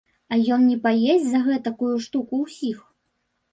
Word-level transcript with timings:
А 0.35 0.37
ён 0.55 0.63
не 0.69 0.77
паесць 0.85 1.27
за 1.35 1.43
гэтакую 1.49 1.93
штуку 2.09 2.43
ўсіх? 2.45 2.83